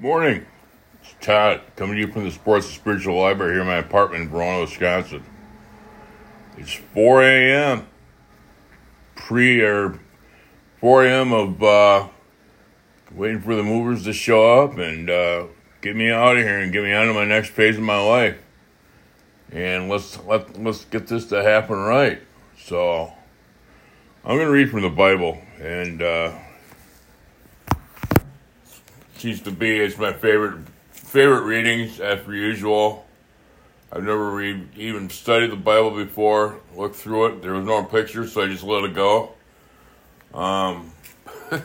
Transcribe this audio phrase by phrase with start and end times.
[0.00, 0.46] Morning.
[1.02, 4.22] It's Todd coming to you from the Sports and Spiritual Library here in my apartment
[4.22, 5.22] in Verona, Wisconsin.
[6.56, 7.86] It's 4 a.m.
[9.14, 10.00] Pre or
[10.78, 11.34] 4 a.m.
[11.34, 12.08] of uh,
[13.12, 15.44] waiting for the movers to show up and uh,
[15.82, 18.00] get me out of here and get me on to my next phase of my
[18.00, 18.38] life.
[19.52, 22.22] And let's let let's get this to happen right.
[22.58, 23.12] So
[24.24, 26.00] I'm going to read from the Bible and.
[26.00, 26.38] Uh,
[29.20, 30.60] seems to be it's my favorite
[30.92, 33.06] favorite readings as per usual.
[33.92, 37.42] I've never read even studied the Bible before, looked through it.
[37.42, 39.32] There was no pictures, so I just let it go.
[40.32, 40.92] Um,
[41.52, 41.64] I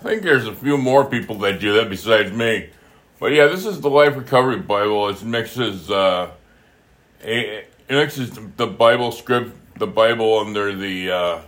[0.00, 2.68] think there's a few more people that do that besides me.
[3.18, 5.08] But yeah, this is the Life Recovery Bible.
[5.08, 6.30] It mixes uh,
[7.22, 11.40] it mixes the Bible script, the Bible under the uh,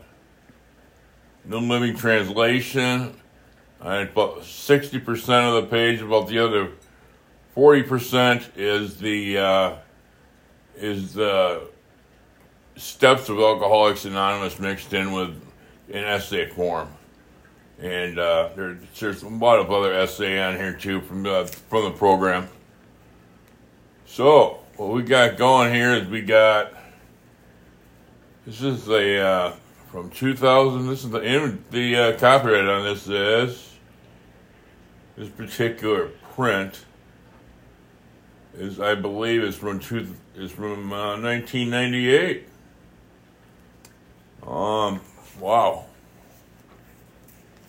[1.44, 3.17] New Living Translation
[3.80, 6.72] and about 60% of the page, about the other
[7.56, 9.76] 40% is the uh,
[10.76, 11.68] is the
[12.76, 15.30] steps of Alcoholics Anonymous mixed in with
[15.88, 16.88] an essay form.
[17.80, 21.84] And uh, there, there's a lot of other essay on here too from the, from
[21.84, 22.48] the program.
[24.06, 26.72] So what we got going here is we got
[28.46, 29.52] this is a uh,
[29.90, 30.86] from 2000.
[30.86, 33.67] This is the the uh, copyright on this is
[35.18, 36.84] this particular print
[38.56, 42.46] is, I believe, is from two, is from uh, 1998.
[44.46, 45.00] Um,
[45.40, 45.86] wow.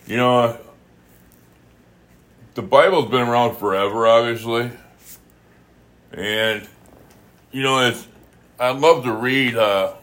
[0.06, 0.58] You know,
[2.54, 4.70] the Bible's been around forever, obviously,
[6.12, 6.66] and
[7.50, 8.06] you know, it's.
[8.60, 9.56] I love to read.
[9.56, 9.94] Uh,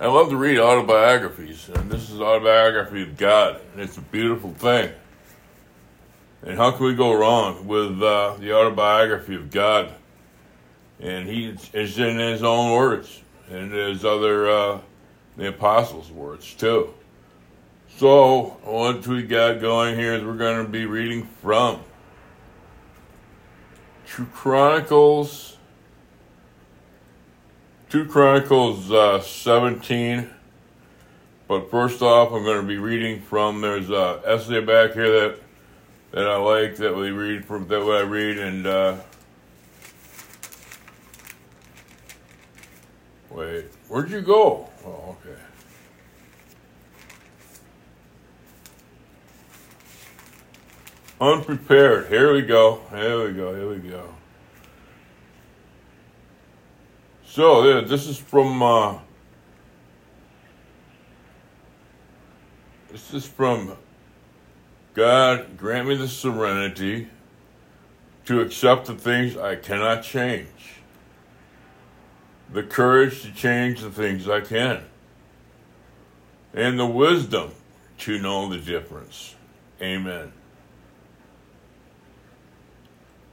[0.00, 4.52] I love to read autobiographies, and this is autobiography of God, and it's a beautiful
[4.54, 4.92] thing.
[6.44, 9.92] And how can we go wrong with uh, the autobiography of God?
[10.98, 14.80] And he is in his own words and his other, uh,
[15.36, 16.94] the apostles' words too.
[17.96, 21.80] So, what we got going here is we're going to be reading from
[24.06, 25.56] Two Chronicles,
[27.90, 30.28] 2 Chronicles uh, 17.
[31.48, 35.38] But first off, I'm going to be reading from, there's a essay back here that
[36.12, 38.96] that I like that we read from that I read and uh,
[43.30, 44.68] wait, where'd you go?
[44.84, 45.40] Oh, okay.
[51.18, 52.08] Unprepared.
[52.08, 52.80] Here we go.
[52.90, 53.54] Here we go.
[53.54, 54.14] Here we go.
[57.24, 58.98] So yeah, this is from uh,
[62.90, 63.78] this is from
[64.94, 67.08] God, grant me the serenity
[68.26, 70.48] to accept the things I cannot change,
[72.52, 74.84] the courage to change the things I can,
[76.52, 77.52] and the wisdom
[77.98, 79.34] to know the difference.
[79.80, 80.32] Amen.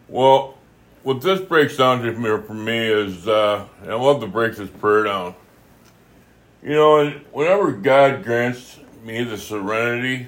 [0.07, 0.57] Well,
[1.03, 5.03] what this breaks down to for me is, uh, I love to break this prayer
[5.03, 5.35] down.
[6.63, 10.27] You know, whenever God grants me the serenity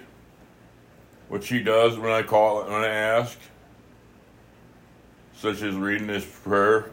[1.31, 3.39] what she does when I call when I ask,
[5.37, 6.91] such as reading this prayer.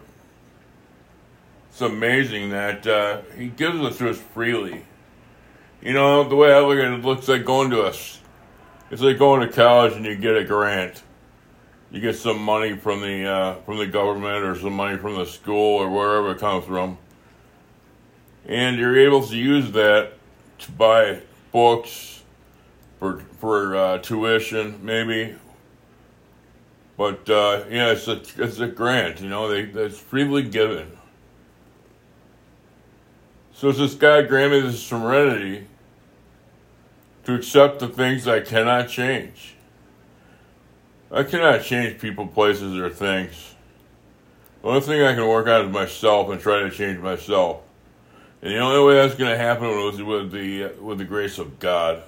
[1.70, 4.84] It's amazing that uh, he gives it to us freely.
[5.82, 8.20] You know, the way I look at it, it looks like going to us.
[8.92, 11.02] It's like going to college and you get a grant.
[11.90, 15.26] You get some money from the uh, from the government or some money from the
[15.26, 16.96] school or wherever it comes from,
[18.46, 20.12] and you're able to use that
[20.60, 22.17] to buy books,
[22.98, 25.34] for for uh, tuition, maybe.
[26.96, 29.20] But uh, yeah, it's a it's a grant.
[29.20, 30.90] You know, they that's freely given.
[33.52, 35.66] So it's this guy granted the serenity
[37.24, 39.54] to accept the things I cannot change.
[41.10, 43.54] I cannot change people, places, or things.
[44.62, 47.60] The only thing I can work on is myself and try to change myself.
[48.42, 51.58] And the only way that's going to happen is with the with the grace of
[51.58, 52.02] God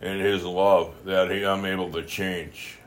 [0.00, 2.78] and His love that he, I'm able to change.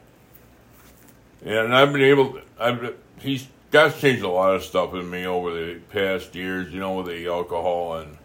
[1.44, 5.26] And I've been able, to, I've, He's God's changed a lot of stuff in me
[5.26, 8.18] over the past years, you know, with the alcohol and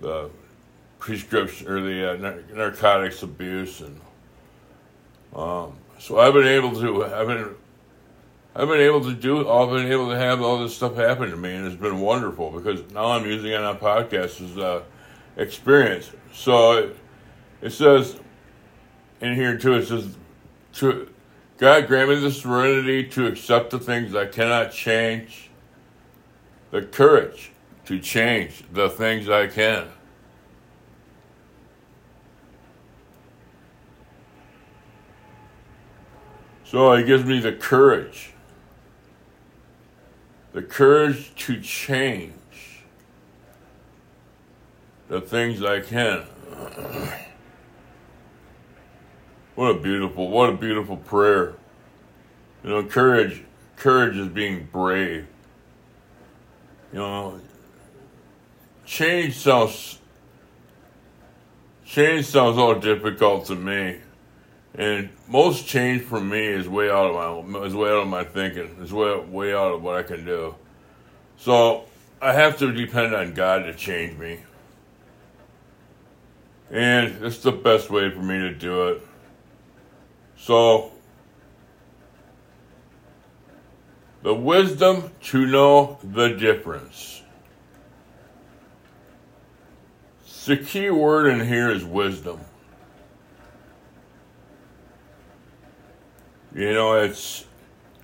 [0.00, 0.28] the
[0.98, 4.00] prescription or the uh, narcotics abuse, and
[5.34, 7.54] um, so I've been able to, I've been,
[8.56, 11.36] I've been able to do, I've been able to have all this stuff happen to
[11.36, 14.82] me, and it's been wonderful because now I'm using it on a podcast as uh,
[15.36, 16.10] experience.
[16.32, 16.90] So
[17.64, 18.20] it says,
[19.22, 19.74] in here too.
[19.74, 20.16] It says,
[20.74, 21.08] "To
[21.56, 25.48] God grant me the serenity to accept the things I cannot change,
[26.70, 27.52] the courage
[27.86, 29.88] to change the things I can."
[36.64, 38.32] So it gives me the courage.
[40.52, 42.34] The courage to change
[45.08, 46.24] the things I can.
[49.54, 51.54] what a beautiful, what a beautiful prayer.
[52.62, 53.42] You know, courage,
[53.76, 55.26] courage is being brave.
[56.92, 57.40] You know,
[58.86, 59.98] change sounds,
[61.84, 63.98] change sounds all difficult to me.
[64.76, 68.24] And most change for me is way out of my is way out of my
[68.24, 68.76] thinking.
[68.80, 70.56] Is way way out of what I can do.
[71.36, 71.84] So
[72.20, 74.40] I have to depend on God to change me.
[76.70, 79.02] And it's the best way for me to do it.
[80.36, 80.92] So
[84.22, 87.22] the wisdom to know the difference.
[90.46, 92.40] The key word in here is wisdom.
[96.54, 97.44] You know, it's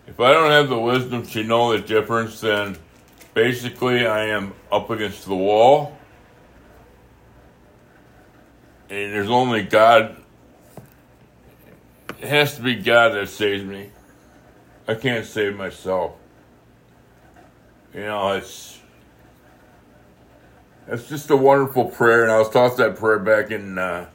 [0.06, 2.77] if I don't have the wisdom to know the difference, then
[3.32, 5.97] basically I am up against the wall.
[8.88, 10.19] And there's only God.
[12.20, 13.90] It has to be God that saves me.
[14.87, 16.12] I can't save myself.
[17.94, 18.78] You know, it's
[20.87, 24.06] it's just a wonderful prayer, and I was taught that prayer back in uh,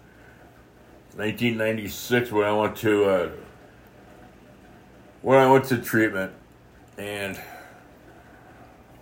[1.16, 3.30] 1996 when I went to uh,
[5.24, 6.32] when I went to treatment,
[7.00, 7.40] and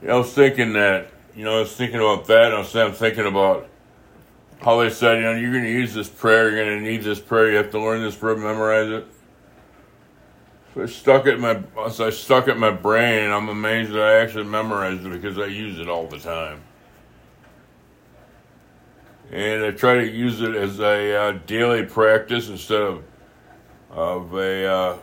[0.08, 3.26] I was thinking that, you know, I was thinking about that, and I was thinking
[3.26, 3.68] about
[4.64, 7.20] how said, you know, you're going to use this prayer, you're going to need this
[7.20, 9.06] prayer, you have to learn this prayer, memorize it.
[10.74, 13.50] So I stuck it in my, so I stuck it in my brain, and I'm
[13.50, 16.62] amazed that I actually memorized it because I use it all the time.
[19.32, 23.04] And I try to use it as a uh, daily practice instead of
[23.90, 24.98] of a uh,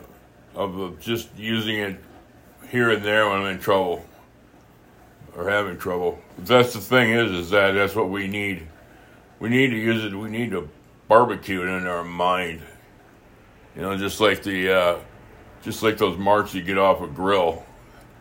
[0.55, 1.99] of just using it
[2.69, 4.05] here and there when I'm in trouble
[5.35, 6.19] or having trouble.
[6.35, 8.67] But that's the thing is, is that that's what we need.
[9.41, 10.13] We need to use it.
[10.13, 10.69] We need to
[11.07, 12.61] barbecue it in our mind.
[13.75, 14.99] You know, just like the, uh,
[15.63, 17.65] just like those marks you get off a grill,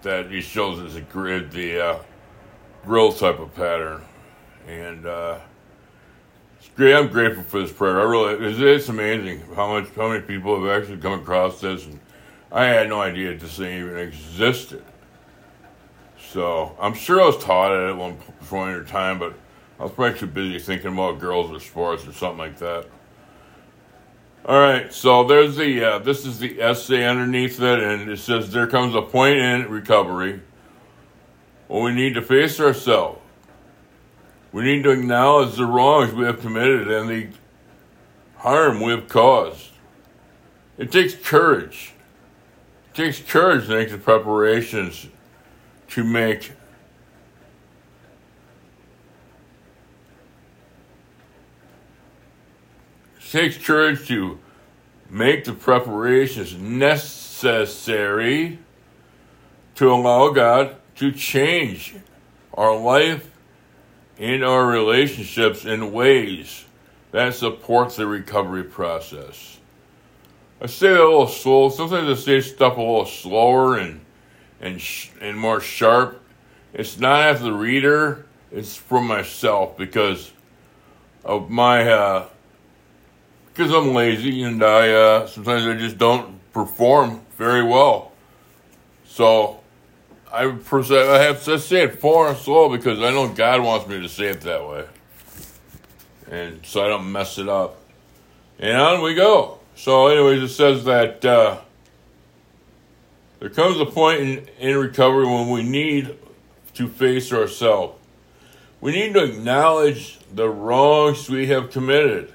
[0.00, 1.98] that he shows us a grid, the uh,
[2.86, 4.02] grill type of pattern,
[4.66, 5.38] and uh,
[6.58, 6.94] it's great.
[6.94, 8.00] I'm grateful for this prayer.
[8.00, 11.84] I really, it's, it's amazing how much, how many people have actually come across this
[11.84, 12.00] and
[12.50, 14.82] I had no idea this thing even existed.
[16.32, 18.16] So I'm sure I was taught it at one
[18.48, 19.34] point in time, but
[19.80, 22.86] I was probably too busy thinking about girls or sports or something like that.
[24.44, 28.52] All right, so there's the uh, this is the essay underneath it, and it says
[28.52, 30.42] there comes a point in recovery
[31.68, 33.18] when we need to face ourselves.
[34.52, 37.28] We need to acknowledge the wrongs we have committed and the
[38.36, 39.68] harm we have caused.
[40.76, 41.94] It takes courage
[42.90, 45.06] it takes courage to make the preparations
[45.88, 46.52] to make
[53.30, 54.38] takes courage to
[55.08, 58.58] make the preparations necessary
[59.76, 61.94] to allow God to change
[62.54, 63.30] our life
[64.18, 66.64] and our relationships in ways
[67.12, 69.58] that support the recovery process.
[70.60, 71.70] I say that a little slow.
[71.70, 74.02] Sometimes I say stuff a little slower and
[74.60, 76.20] and sh- and more sharp.
[76.74, 78.26] It's not as the reader.
[78.52, 80.32] It's for myself because
[81.24, 82.28] of my uh,
[83.52, 88.12] because I'm lazy and I uh, sometimes I just don't perform very well.
[89.06, 89.60] So
[90.32, 94.00] I I have to say it far and slow because I know God wants me
[94.00, 94.86] to say it that way,
[96.30, 97.76] and so I don't mess it up.
[98.58, 99.58] And on we go.
[99.74, 101.58] So, anyways, it says that uh,
[103.38, 106.18] there comes a point in, in recovery when we need
[106.74, 107.98] to face ourselves.
[108.82, 112.34] We need to acknowledge the wrongs we have committed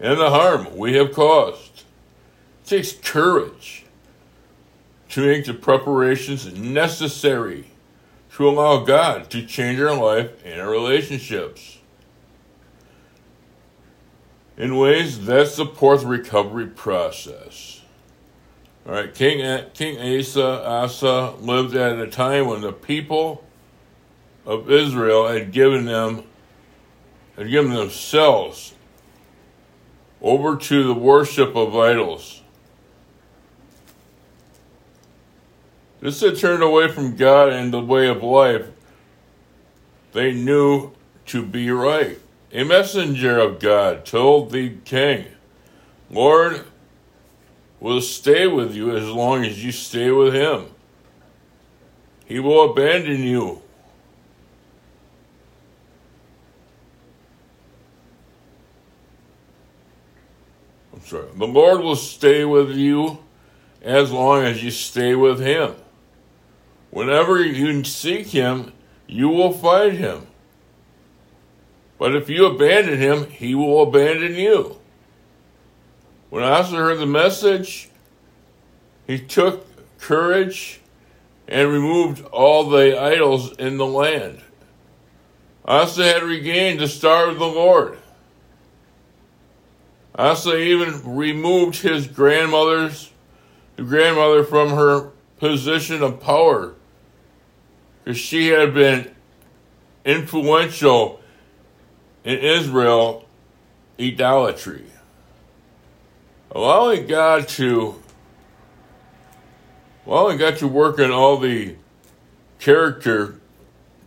[0.00, 1.84] and the harm we have caused.
[2.64, 3.84] It takes courage
[5.10, 7.66] to make the preparations necessary
[8.36, 11.78] to allow God to change our life and our relationships
[14.56, 17.82] in ways that support the recovery process.
[18.86, 23.44] All right, King King Asa Asa lived at a time when the people
[24.44, 26.24] of Israel had given them
[27.36, 28.73] had given themselves
[30.24, 32.42] over to the worship of idols.
[36.00, 38.66] This had turned away from God and the way of life
[40.12, 40.92] they knew
[41.26, 42.18] to be right.
[42.52, 45.26] A messenger of God told the king,
[46.10, 46.64] Lord
[47.78, 50.68] will stay with you as long as you stay with him.
[52.24, 53.60] He will abandon you.
[61.04, 61.28] Sorry.
[61.36, 63.18] The Lord will stay with you
[63.82, 65.74] as long as you stay with him.
[66.90, 68.72] Whenever you seek him,
[69.06, 70.26] you will find him.
[71.98, 74.80] But if you abandon him, he will abandon you.
[76.30, 77.88] When Asa heard the message,
[79.06, 79.66] he took
[79.98, 80.80] courage
[81.46, 84.40] and removed all the idols in the land.
[85.64, 87.98] Asa had regained the star of the Lord.
[90.16, 93.10] Asa even removed his grandmother's
[93.76, 96.74] grandmother from her position of power
[98.04, 99.12] because she had been
[100.04, 101.20] influential
[102.22, 103.26] in Israel
[103.98, 104.84] idolatry.
[106.52, 108.00] Allowing God to
[110.06, 111.74] allowing God to work on all the
[112.60, 113.40] character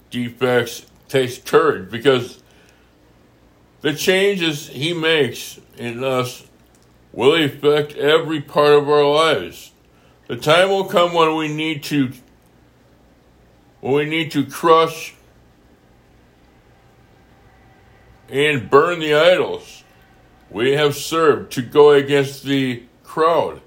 [0.10, 2.42] defects takes courage because
[3.82, 6.46] the changes he makes in us
[7.12, 9.72] will affect every part of our lives.
[10.28, 12.12] The time will come when we need to
[13.80, 15.14] when we need to crush
[18.30, 19.84] and burn the idols
[20.50, 23.62] we have served to go against the crowd,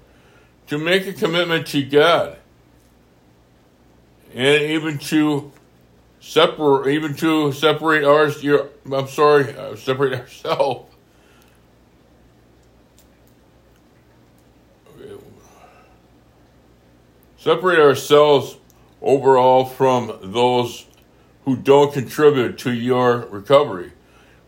[0.67, 2.37] to make a commitment to God,
[4.33, 5.51] and even to
[6.21, 8.41] separate, even to separate ours.
[8.41, 10.87] Your, I'm sorry, uh, separate ourselves.
[17.37, 18.57] Separate ourselves
[19.01, 20.85] overall from those
[21.43, 23.93] who don't contribute to your recovery.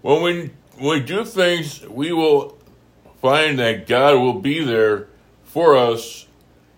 [0.03, 2.56] When we, when we do things, we will
[3.20, 5.08] find that God will be there
[5.44, 6.27] for us,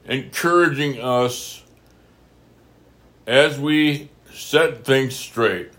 [0.06, 1.64] encouraging us
[3.28, 5.72] as we set things straight.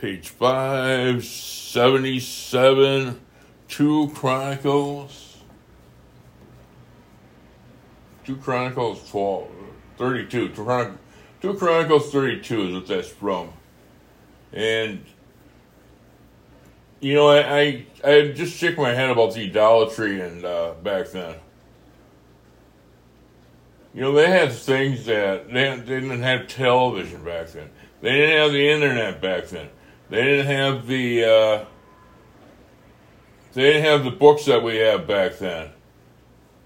[0.00, 3.20] Page 577,
[3.68, 5.38] 2 Chronicles.
[8.24, 9.50] 2 Chronicles 12,
[9.98, 10.48] 32.
[10.48, 10.98] 2
[11.54, 13.50] Chronicles 32 is what that's from.
[14.52, 15.04] And,
[17.00, 21.08] you know, I, I, I just shook my head about the idolatry and uh, back
[21.08, 21.34] then.
[23.94, 27.70] You know, they had things that they, they didn't have television back then.
[28.00, 29.68] They didn't have the internet back then.
[30.10, 31.64] They didn't have the uh,
[33.52, 35.70] they didn't have the books that we have back then.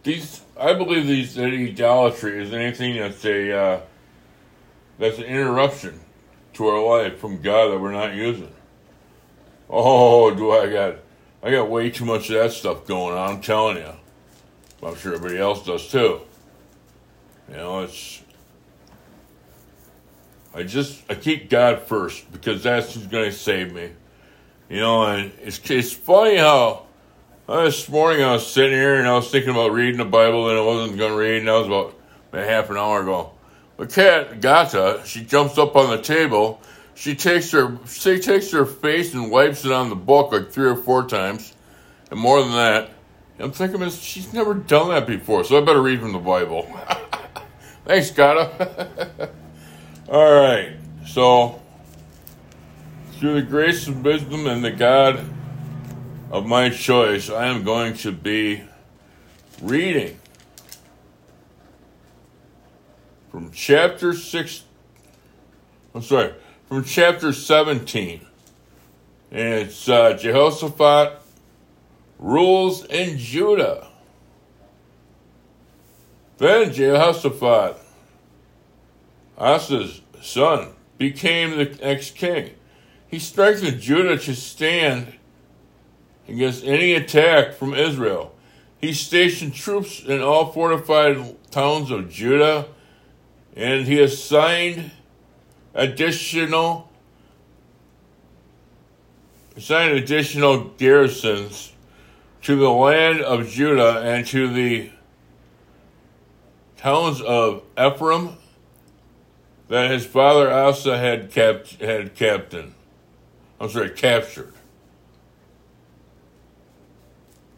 [0.03, 3.81] These I believe these that idolatry is anything that's a uh,
[4.99, 6.01] that's an interruption
[6.55, 8.53] to our life from God that we're not using.
[9.69, 10.97] Oh, do I got
[11.43, 13.37] I got way too much of that stuff going on.
[13.37, 13.93] I'm telling you.
[14.83, 16.23] I'm sure everybody else does too.
[17.49, 18.23] You know, it's
[20.55, 23.91] I just I keep God first because that's who's going to save me.
[24.69, 26.87] You know, and it's it's funny how
[27.49, 30.49] uh, this morning I was sitting here and I was thinking about reading the Bible
[30.51, 31.95] and I wasn't going to read, and that was about
[32.33, 33.33] half an hour ago.
[33.79, 36.61] The cat, Gata, she jumps up on the table.
[36.95, 40.69] She takes her she takes her face and wipes it on the book like three
[40.69, 41.55] or four times,
[42.11, 42.91] and more than that.
[43.39, 46.69] I'm thinking she's never done that before, so I better read from the Bible.
[47.89, 49.31] Thanks, Gata.
[50.11, 50.75] All right,
[51.07, 51.59] so
[53.13, 55.25] through the grace of wisdom and the God
[56.31, 58.63] of my choice, I am going to be
[59.63, 60.21] reading
[63.31, 64.65] from chapter 6,
[65.95, 66.35] I'm sorry,
[66.69, 68.21] from chapter 17.
[69.31, 71.23] And it's uh, Jehoshaphat
[72.19, 73.89] rules in Judah.
[76.39, 77.77] Then Jehoshaphat,
[79.37, 82.55] Asa's son, became the next king.
[83.09, 85.15] He strengthened Judah to stand
[86.29, 88.35] against any attack from Israel.
[88.81, 92.67] He stationed troops in all fortified towns of Judah,
[93.57, 94.93] and he assigned
[95.75, 96.89] additional
[99.57, 101.73] assigned additional garrisons
[102.43, 104.91] to the land of Judah and to the
[106.79, 108.37] towns of Ephraim
[109.69, 112.75] that his father Asa had kept had captain.
[113.61, 114.55] I'm sorry, captured.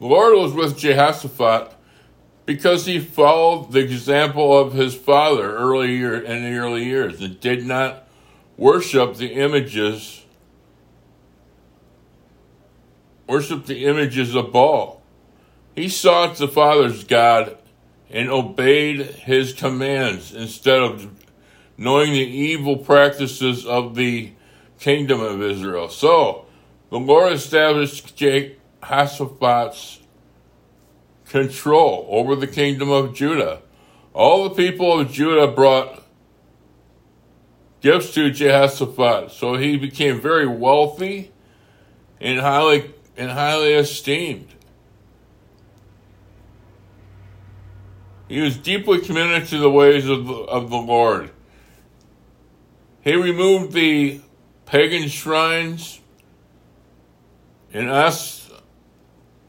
[0.01, 1.75] The Lord was with Jehoshaphat
[2.47, 7.67] because he followed the example of his father earlier in the early years and did
[7.67, 8.09] not
[8.57, 10.25] worship the images
[13.27, 15.01] worship the images of Baal.
[15.77, 17.57] He sought the Father's God
[18.11, 21.09] and obeyed his commands instead of
[21.77, 24.33] knowing the evil practices of the
[24.79, 25.89] kingdom of Israel.
[25.89, 26.47] So,
[26.91, 30.01] the Lord established Jehoshaphat's
[31.27, 33.63] control over the kingdom of Judah.
[34.13, 36.03] All the people of Judah brought
[37.81, 41.31] gifts to Jehoshaphat, so he became very wealthy
[42.21, 44.49] and highly and highly esteemed.
[48.31, 51.31] He was deeply committed to the ways of the, of the Lord.
[53.03, 54.21] He removed the
[54.67, 56.01] pagan shrines
[57.73, 58.49] and As,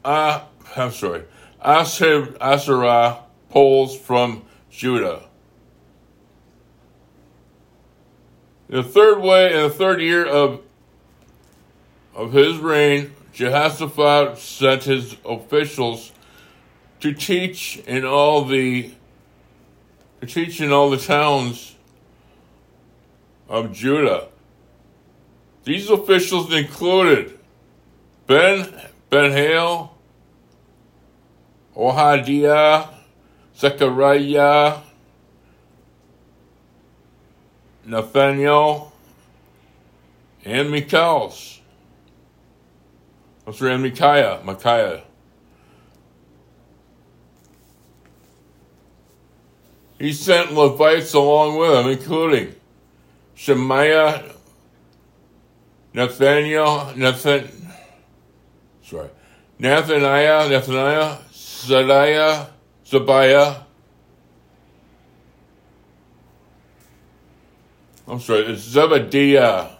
[0.04, 0.42] uh,
[0.76, 1.22] I'm sorry,
[1.62, 3.20] Asher, Asherah
[3.50, 5.22] poles from Judah.
[8.68, 10.60] the third way, in the third year of
[12.14, 16.11] of his reign, Jehoshaphat sent his officials
[17.02, 18.92] to teach in all the
[20.20, 21.74] to teach in all the towns
[23.48, 24.28] of Judah.
[25.64, 27.36] These officials included
[28.28, 28.72] Ben
[29.10, 29.98] Ben Hale,
[31.76, 32.88] Ohadiah,
[33.56, 34.78] Zechariah,
[37.84, 38.92] Nathaniel,
[40.44, 41.60] and Michaels.
[43.52, 45.02] Sorry, and Micaiah, Micaiah.
[50.02, 52.56] He sent Levites along with him, including
[53.36, 54.34] Shemaiah,
[55.94, 57.48] Nathaniel, Nathan,
[58.82, 59.10] sorry,
[59.60, 62.48] Nathaniah, Nathaniah, Zadiah,
[62.84, 63.62] Zabiah.
[68.08, 69.70] I'm sorry, it's Zebediah,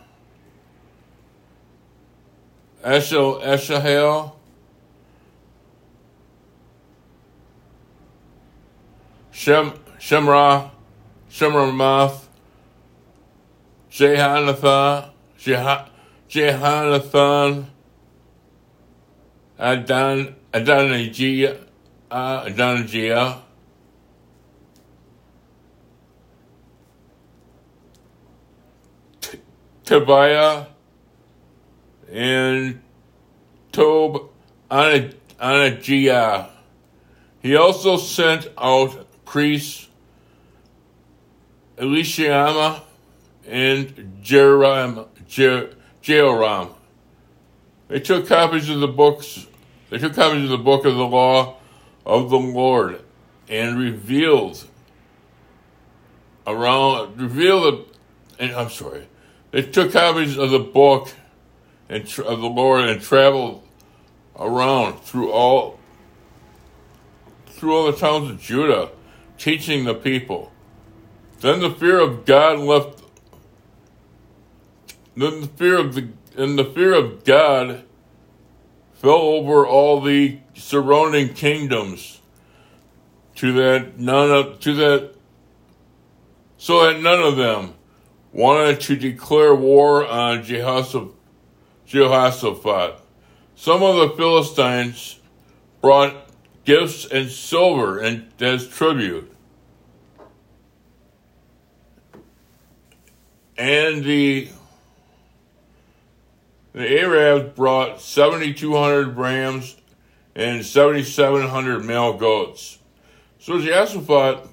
[2.85, 4.35] Eshel, Eshahel,
[9.33, 10.69] Shem, Shemra,
[11.31, 12.25] Shemramoth,
[13.89, 15.11] Jehonathan,
[16.29, 17.67] Jehonathan,
[19.61, 21.57] Adon, Adonijah,
[22.11, 23.43] Adonijah,
[29.85, 30.67] Tobiah,
[32.11, 32.83] and
[33.71, 34.31] Tob
[34.69, 36.51] Anajiah.
[37.41, 39.91] He also sent out priests
[41.77, 42.83] Elishama
[43.47, 45.07] and Jehoram,
[46.01, 46.71] Jehoram.
[47.89, 49.47] They took copies of the books.
[49.91, 51.57] They took copies of the book of the law
[52.07, 53.03] of the Lord
[53.49, 54.65] and revealed
[56.47, 57.89] around revealed.
[58.39, 59.09] And I'm sorry.
[59.51, 61.13] They took copies of the book
[61.89, 63.67] and of the Lord and traveled
[64.39, 65.79] around through all
[67.47, 68.91] through all the towns of Judah,
[69.39, 70.52] teaching the people.
[71.43, 73.03] Then the fear of God left.
[75.17, 77.83] Then the fear of the and the fear of God
[78.95, 82.21] fell over all the surrounding kingdoms,
[83.35, 85.15] to that none of to that
[86.59, 87.75] so that none of them
[88.33, 91.11] wanted to declare war on Jehoshaphat.
[93.57, 95.19] Some of the Philistines
[95.81, 96.15] brought
[96.65, 99.32] gifts and silver and as tribute.
[103.57, 104.49] And the
[106.73, 109.77] the Arabs brought 7,200 rams
[110.35, 112.79] and 7,700 male goats.
[113.39, 114.49] So Jehoshaphat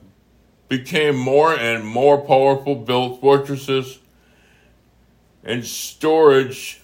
[0.67, 3.99] became more and more powerful, built fortresses
[5.43, 6.81] and storage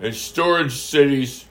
[0.00, 1.46] and storage cities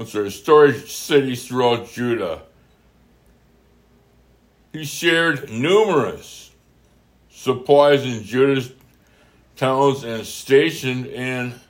[0.00, 2.40] I'm sorry, storage cities throughout Judah.
[4.72, 6.52] He shared numerous
[7.30, 8.72] supplies in Judah's
[9.56, 11.60] towns and stationed an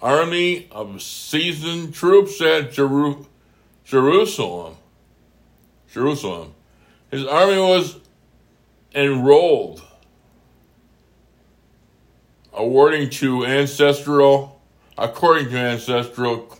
[0.00, 3.26] army of seasoned troops at Jeru-
[3.84, 4.76] Jerusalem.
[5.92, 6.54] Jerusalem.
[7.10, 7.96] His army was
[8.94, 9.82] enrolled,
[12.52, 14.62] awarding to ancestral,
[14.96, 16.56] according to ancestral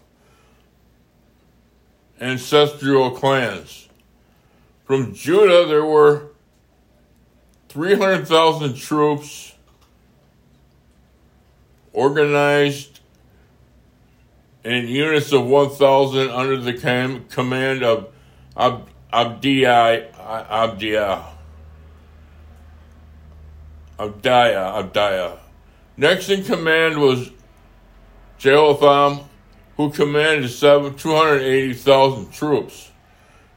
[2.20, 3.88] ancestral clans.
[4.84, 6.30] From Judah, there were
[7.68, 9.54] 300,000 troops
[11.92, 13.00] organized
[14.64, 18.12] in units of 1,000 under the com- command of
[18.56, 20.12] Ab- Abdiah.
[20.14, 21.24] Abdiah.
[23.98, 24.92] Abdiah.
[24.92, 25.38] Abdiah.
[25.96, 27.30] Next in command was
[28.38, 29.27] Jehotham,
[29.78, 32.90] who commanded 280,000 troops.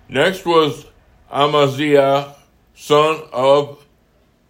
[0.07, 0.85] Next was
[1.31, 2.35] Amaziah,
[2.75, 3.83] son of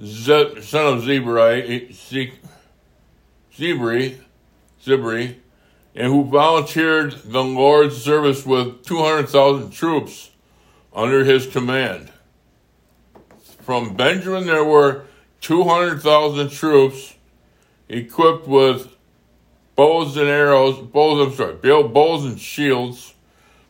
[0.03, 2.27] Ze- son of Zebri, eh,
[3.55, 4.17] Zebri,
[4.84, 5.36] Zebri,
[5.95, 10.31] and who volunteered the Lord's service with 200,000 troops
[10.93, 12.12] under his command.
[13.62, 15.05] From Benjamin, there were
[15.39, 17.13] 200,000 troops
[17.88, 18.89] equipped with
[19.82, 21.56] bows and arrows, bows, I'm sorry,
[21.88, 23.15] bows and shields.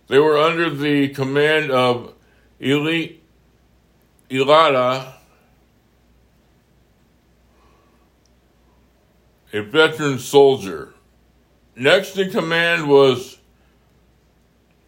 [0.10, 2.14] They were under the command of
[2.62, 3.14] Eli,
[4.30, 5.14] Elada,
[9.54, 10.94] a veteran soldier.
[11.78, 13.38] Next in command was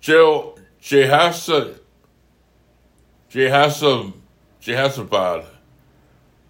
[0.02, 1.80] Je- Jehasa,
[3.32, 4.12] Jehasa,
[4.62, 5.46] Jehosaphat,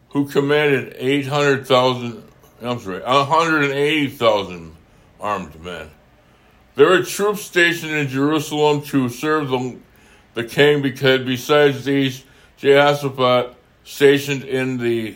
[0.10, 2.24] who commanded 800,000,
[2.64, 4.76] I'm sorry, 180,000
[5.20, 5.90] armed men.
[6.76, 9.78] There were troops stationed in Jerusalem to serve the,
[10.34, 12.24] the king because besides these,
[12.58, 15.16] Jehoshaphat stationed in the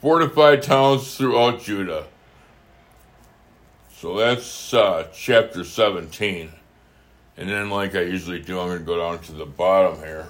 [0.00, 2.06] fortified towns throughout Judah.
[3.94, 6.52] So that's uh, chapter 17.
[7.36, 10.28] And then, like I usually do, I'm going to go down to the bottom here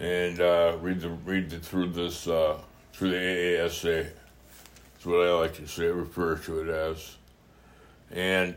[0.00, 2.58] and uh, read the read the, through this uh,
[2.92, 4.10] through the AASA.
[5.04, 7.16] That's what I like to say, refer to it as.
[8.10, 8.56] And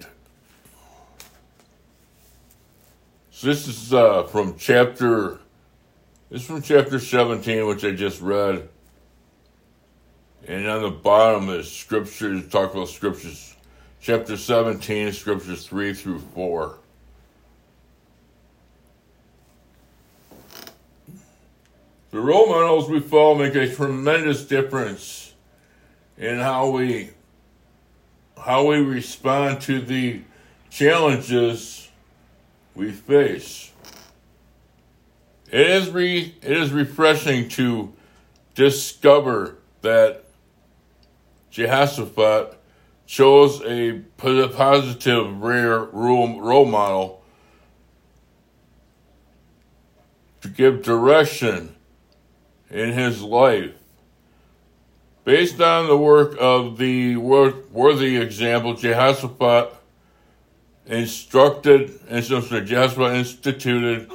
[3.32, 5.40] so this is uh, from chapter.
[6.30, 8.70] This is from chapter 17, which I just read.
[10.48, 13.54] And on the bottom is scriptures, talk about scriptures,
[14.00, 16.78] chapter 17, scriptures 3 through 4.
[22.12, 25.27] The role models we follow make a tremendous difference
[26.18, 27.12] in how we
[28.38, 30.22] how we respond to the
[30.70, 31.90] challenges
[32.76, 33.72] we face.
[35.52, 37.94] It is re, it is refreshing to
[38.54, 40.24] discover that
[41.52, 42.58] Jehoshaphat
[43.06, 47.24] chose a positive, rare role, role model
[50.42, 51.76] to give direction
[52.70, 53.77] in his life.
[55.28, 59.74] Based on the work of the worthy example, Jehoshaphat
[60.86, 64.10] instructed, Jehoshaphat instituted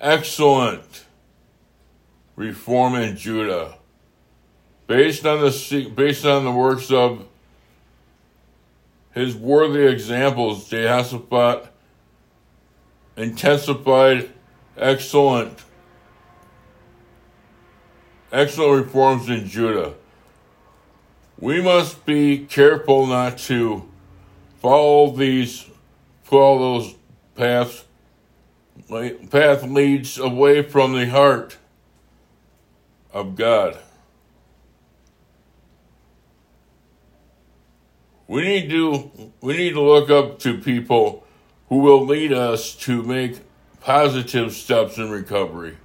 [0.00, 1.04] excellent
[2.36, 3.74] reform in Judah
[4.86, 7.26] based on the based on the works of
[9.10, 11.72] his worthy examples, Jehoshaphat
[13.16, 14.30] intensified
[14.76, 15.58] excellent
[18.30, 19.94] excellent reforms in Judah.
[21.42, 23.90] We must be careful not to
[24.60, 25.66] follow these
[26.22, 26.94] follow those
[27.34, 27.84] paths
[29.28, 31.58] path leads away from the heart
[33.12, 33.76] of God.
[38.28, 41.26] We need to we need to look up to people
[41.70, 43.40] who will lead us to make
[43.80, 45.76] positive steps in recovery.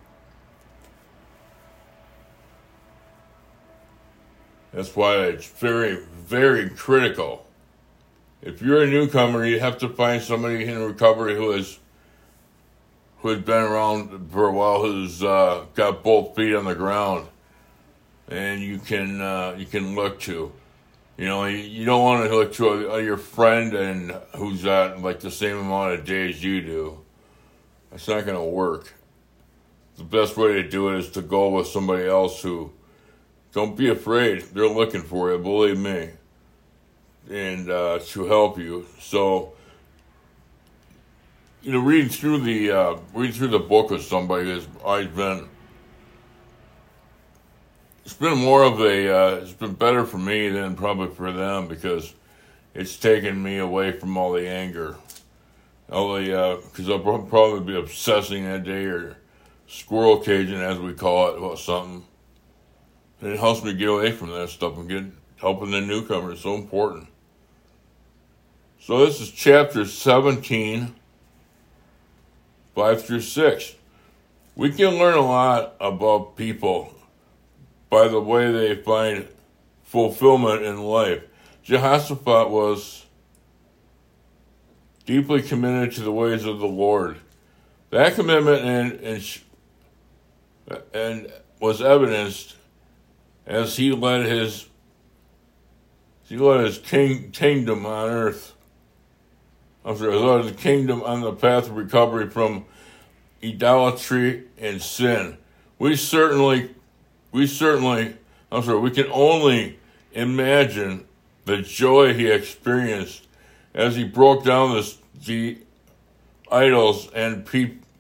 [4.78, 5.96] That's why it's very,
[6.28, 7.48] very critical.
[8.44, 11.80] If you're a newcomer, you have to find somebody in recovery who has
[13.18, 17.28] who has been around for a while, who's uh, got both feet on the ground,
[18.28, 20.52] and you can uh, you can look to.
[21.18, 25.02] You know, you, don't want to look to a, a, your friend and who's at
[25.02, 27.00] like the same amount of days you do.
[27.90, 28.94] That's not going to work.
[29.98, 32.74] The best way to do it is to go with somebody else who.
[33.58, 34.44] Don't be afraid.
[34.54, 35.40] They're looking for you.
[35.40, 36.12] Believe me.
[37.28, 38.86] And uh, to help you.
[39.00, 39.54] So
[41.64, 45.50] you know, reading through the uh, reading through the book with somebody has I've been.
[48.06, 49.12] It's been more of a.
[49.12, 52.14] Uh, it's been better for me than probably for them because
[52.76, 54.98] it's taken me away from all the anger,
[55.92, 59.18] all the because uh, I'll probably be obsessing that day or
[59.66, 62.04] squirrel caging as we call it about something.
[63.22, 65.04] And it helps me get away from that stuff and get
[65.38, 67.08] helping the newcomer is so important.
[68.80, 70.96] So this is chapter seventeen
[72.78, 73.74] 5 through 6.
[74.56, 76.94] We can learn a lot about people
[77.90, 79.28] by the way they find
[79.84, 81.24] fulfillment in life.
[81.64, 83.08] Jehoshaphat was
[85.08, 87.18] deeply committed to the ways of the Lord.
[87.90, 92.57] That commitment and, and, and was evidenced
[93.48, 94.68] as he led his
[96.28, 98.54] he led his king, kingdom on earth.
[99.86, 102.66] I'm sorry, led his kingdom on the path of recovery from
[103.42, 105.38] idolatry and sin.
[105.80, 106.76] We certainly,
[107.32, 108.18] we certainly,
[108.52, 109.80] I'm sorry, we can only
[110.12, 111.06] imagine
[111.46, 113.26] the joy he experienced
[113.74, 115.58] as he broke down this, the
[116.52, 117.48] idols and,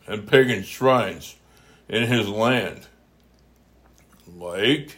[0.06, 1.38] and pagan shrines
[1.88, 2.88] in his land.
[4.38, 4.98] Like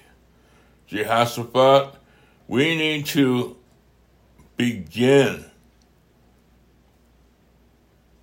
[0.90, 1.96] Jehoshaphat,
[2.48, 3.56] we need to
[4.58, 5.46] begin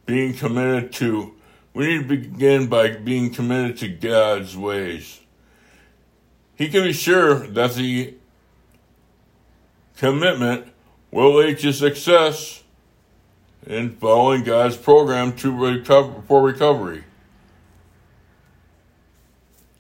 [0.05, 1.35] being committed to,
[1.75, 5.21] we need to begin by being committed to God's ways.
[6.57, 8.15] He can be sure that the
[9.97, 10.73] commitment
[11.11, 12.63] will lead to success
[13.67, 17.05] in following God's program to recover for recovery.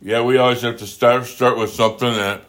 [0.02, 2.44] Yeah, we always have to start start with something that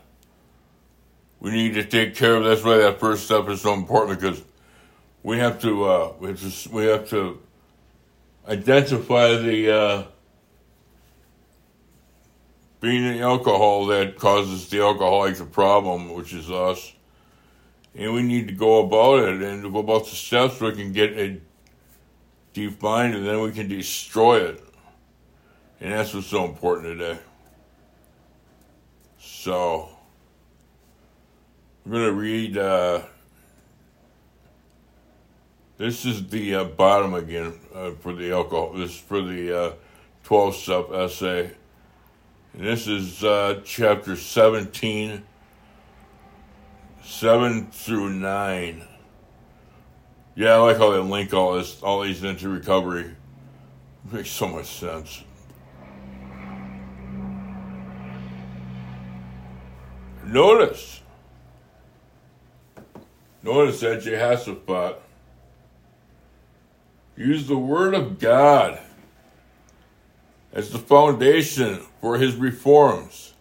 [1.40, 2.44] we need to take care of.
[2.44, 4.44] That's why that first step is so important because
[5.24, 7.42] we have to uh, we have to we have to
[8.48, 10.04] identify the uh,
[12.80, 16.94] being the alcohol that causes the alcoholic the problem, which is us,
[17.96, 20.92] and we need to go about it and go about the steps so we can
[20.92, 21.42] get it
[22.54, 24.64] defined, and then we can destroy it,
[25.80, 27.20] and that's what's so important today.
[29.20, 29.97] So.
[31.88, 32.58] I'm going to read.
[32.58, 33.02] Uh,
[35.78, 38.74] this is the uh, bottom again uh, for the alcohol.
[38.74, 39.74] This is for the uh,
[40.26, 41.52] 12 step essay.
[42.54, 45.24] And this is uh, chapter 17,
[47.06, 48.84] 7 through 9.
[50.36, 53.06] Yeah, I like how they link all this, all these into recovery.
[54.08, 55.24] It makes so much sense.
[60.26, 61.00] Notice
[63.48, 65.02] Notice that Jehoshaphat
[67.16, 68.78] used the Word of God
[70.52, 73.36] as the foundation for his reforms.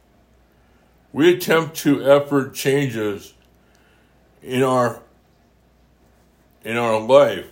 [1.13, 3.35] We attempt to effort changes
[4.45, 5.03] in our
[6.63, 7.51] in our life.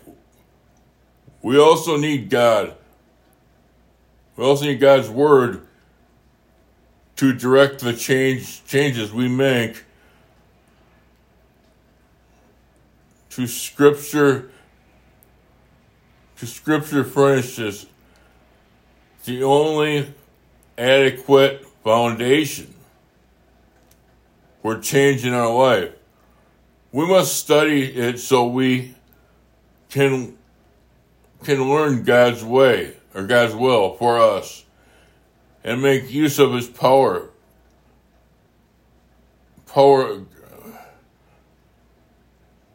[1.42, 2.76] We also need God.
[4.36, 5.66] We also need God's word
[7.16, 9.82] to direct the change changes we make
[13.34, 14.48] to Scripture,
[16.36, 17.86] to Scripture furnishes
[19.24, 20.14] the only
[20.78, 22.72] adequate foundation
[24.62, 25.92] for change in our life.
[26.92, 28.94] We must study it so we
[29.90, 30.38] can
[31.42, 34.64] can learn God's way or God's will for us
[35.64, 37.28] and make use of his power.
[39.66, 40.20] Power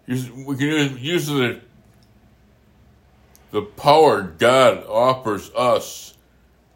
[0.10, 1.62] we can use, the
[3.52, 6.16] the power God offers us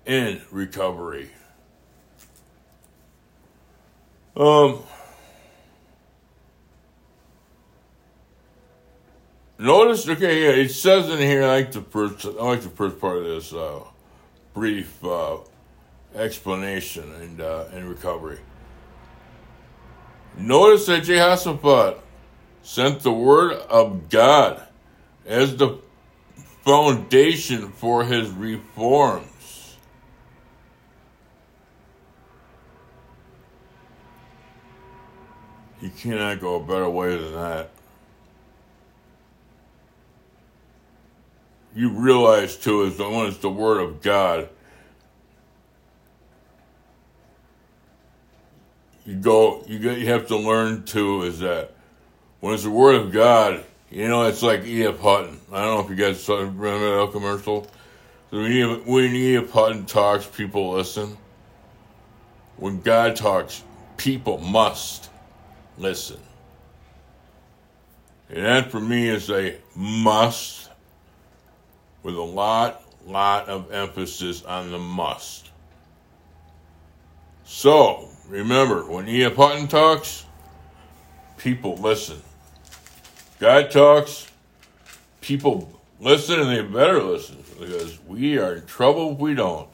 [0.06, 1.30] in recovery.
[4.36, 4.84] Um,
[9.58, 11.44] notice, okay, yeah, it says in here.
[11.44, 12.26] I like the first.
[12.26, 13.80] I like the first part of this uh,
[14.54, 15.38] brief uh,
[16.14, 18.40] explanation and uh, and recovery.
[20.38, 22.03] Notice that Jehoshaphat
[22.64, 24.64] sent the word of God
[25.28, 25.78] as the
[26.64, 29.76] foundation for his reforms.
[35.82, 37.70] You cannot go a better way than that.
[41.76, 44.48] You realize too, the one is the word of God.
[49.06, 51.73] You go, you get, you have to learn too, is that
[52.44, 55.00] when it's the word of God, you know, it's like E.F.
[55.00, 55.40] Hutton.
[55.50, 57.66] I don't know if you guys saw, remember that commercial.
[58.32, 59.50] When E.F.
[59.50, 61.16] Hutton talks, people listen.
[62.58, 63.64] When God talks,
[63.96, 65.10] people must
[65.78, 66.20] listen.
[68.30, 70.70] And that for me is a must
[72.02, 75.50] with a lot, lot of emphasis on the must.
[77.46, 79.38] So, remember, when E.F.
[79.38, 80.26] Hutton talks,
[81.38, 82.22] people listen.
[83.44, 84.32] God talks,
[85.20, 89.68] people listen and they better listen because we are in trouble if we don't.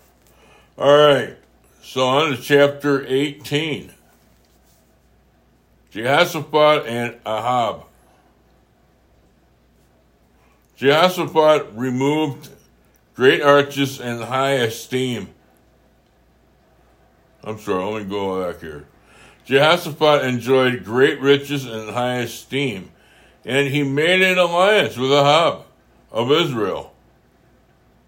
[0.76, 1.38] All right,
[1.84, 3.94] so on to chapter 18
[5.92, 7.84] Jehoshaphat and Ahab.
[10.76, 12.50] Jehoshaphat removed
[13.14, 15.30] great arches and high esteem.
[17.44, 18.88] I'm sorry, let me go back here.
[19.46, 22.90] Jehoshaphat enjoyed great riches and high esteem,
[23.46, 25.64] and he made an alliance with Ahab
[26.12, 26.94] of Israel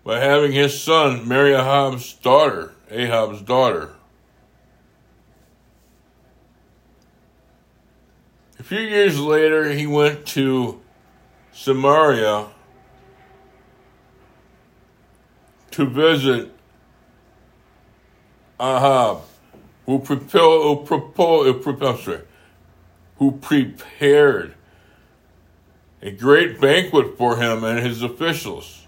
[0.04, 3.94] by having his son marry Ahab's daughter, Ahab's daughter.
[8.60, 10.82] A few years later, he went to
[11.52, 12.48] Samaria
[15.72, 16.52] to visit
[18.60, 19.22] Ahab,
[19.86, 20.86] who, propel, who,
[23.18, 24.54] who prepared
[26.02, 28.86] a great banquet for him and his officials.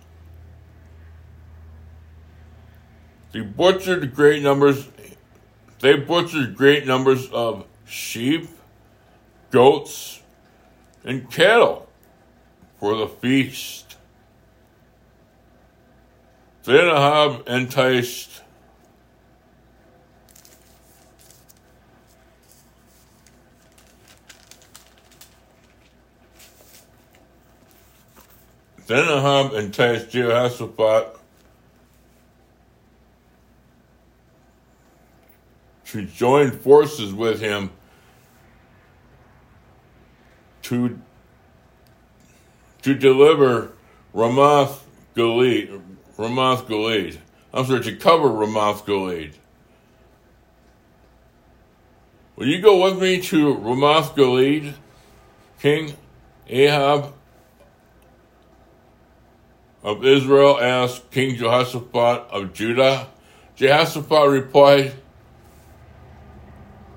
[3.31, 4.87] They butchered great numbers.
[5.79, 8.47] They butchered great numbers of sheep,
[9.51, 10.21] goats,
[11.03, 11.89] and cattle
[12.79, 13.97] for the feast.
[16.63, 18.42] Then Ahab enticed
[28.87, 31.17] Then Ahab enticed Jehoshaphat
[35.85, 37.69] to join forces with him
[40.63, 40.99] to
[42.81, 43.71] to deliver
[44.13, 45.81] Ramoth Gilead,
[46.17, 47.21] Ramoth Gilead.
[47.53, 49.35] I'm sorry, to cover Ramoth Gilead.
[52.35, 54.73] Will you go with me to Ramoth Gilead,
[55.59, 55.95] King
[56.49, 57.13] Ahab
[59.83, 63.07] of Israel asked King Jehoshaphat of Judah?
[63.55, 64.93] Jehoshaphat replied,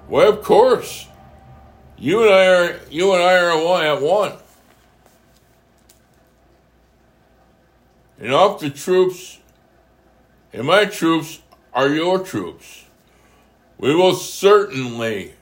[0.09, 1.09] Why, of course.
[1.99, 4.33] You and I are you and I are one at one.
[8.19, 9.39] And off the troops
[10.53, 11.41] and my troops
[11.73, 12.85] are your troops.
[13.79, 15.35] We will certainly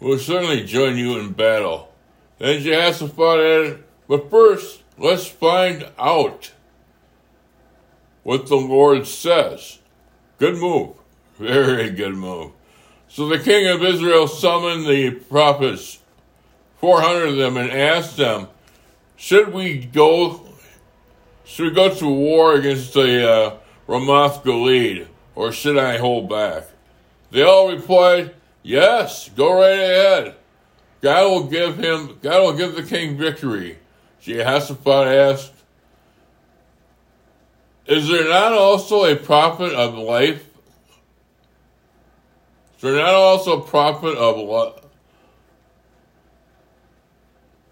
[0.00, 1.92] will certainly join you in battle.
[2.38, 6.52] Then Jehoshaphat added, But first, let's find out
[8.22, 9.78] what the Lord says.
[10.38, 10.96] Good move.
[11.38, 12.52] Very good move.
[13.08, 16.00] So the king of Israel summoned the prophets,
[16.78, 18.48] 400 of them, and asked them,
[19.16, 20.46] should we go,
[21.44, 26.64] should we go to war against the uh, Ramoth Gilead, or should I hold back?
[27.30, 30.34] They all replied, yes, go right ahead.
[31.00, 33.78] God will give him, God will give the king victory.
[34.24, 35.52] Jehoshaphat asked,
[37.86, 40.48] Is there not also a prophet of life
[42.76, 44.80] Is there not also a prophet of?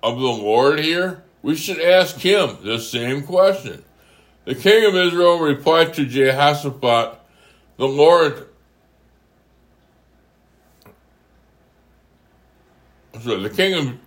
[0.03, 1.23] Of the Lord here?
[1.43, 3.83] We should ask him the same question.
[4.45, 7.19] The king of Israel replied to Jehoshaphat,
[7.79, 8.49] The Lord
[13.13, 13.99] the king of,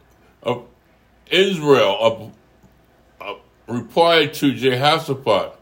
[0.44, 0.68] of
[1.32, 2.35] Israel
[3.68, 5.54] replied to Jehoshaphat,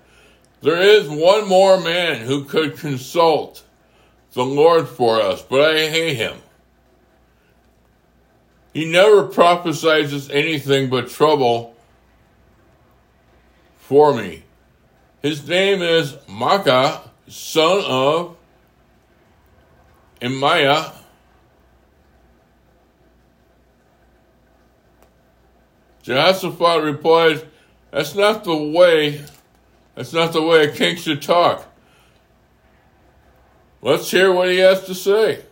[0.61, 3.63] There is one more man who could consult
[4.33, 6.37] the Lord for us, but I hate him.
[8.73, 11.75] He never prophesies anything but trouble
[13.77, 14.43] for me.
[15.21, 18.35] His name is Micah, son of
[20.19, 20.91] Imaiah.
[26.01, 27.43] Jehoshaphat replies,
[27.93, 29.23] That's not the way,
[29.93, 31.71] that's not the way a king should talk.
[33.83, 35.45] Let's hear what he has to say.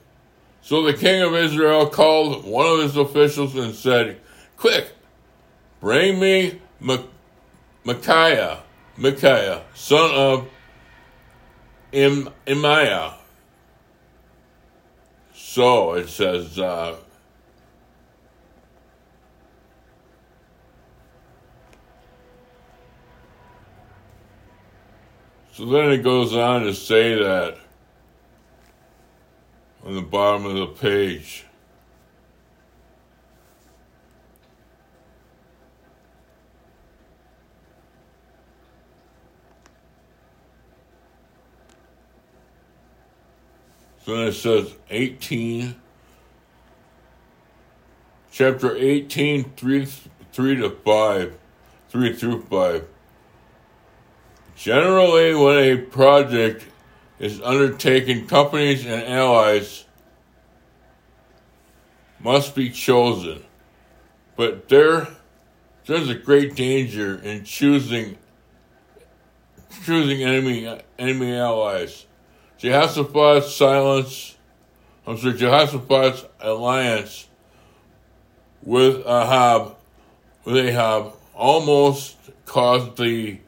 [0.64, 4.20] So the king of Israel called one of his officials and said,
[4.58, 4.92] Quick,
[5.82, 6.60] bring me
[7.84, 8.64] Micaiah,
[8.98, 10.50] Micaiah, son of
[11.92, 13.14] Im- Imaiah.
[15.36, 16.96] So it says, uh,
[25.54, 27.58] so then it goes on to say that
[29.86, 31.46] on the bottom of the page.
[44.06, 45.76] So then it says 18,
[48.32, 49.86] chapter 18, 3,
[50.34, 51.38] 3 to 5.
[51.90, 52.88] 3 through 5.
[54.62, 56.68] Generally, when a project
[57.18, 59.86] is undertaken, companies and allies
[62.20, 63.44] must be chosen.
[64.36, 65.08] But there,
[65.88, 68.20] there's a great danger in choosing
[69.84, 72.06] choosing enemy enemy allies.
[72.60, 74.38] Jehoshaphat's silence,
[75.08, 77.28] I'm sorry, Jehoshaphat's alliance
[78.62, 79.76] with Ahab,
[80.46, 83.40] with Ahab, almost caused the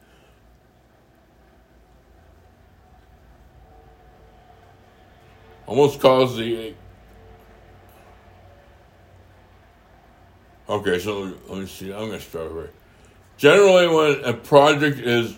[5.74, 6.72] almost caused the
[10.68, 11.92] okay so let me see.
[11.92, 12.70] I'm going to start over
[13.36, 15.34] generally when a project is